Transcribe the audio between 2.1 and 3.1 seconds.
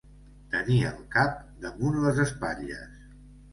espatlles.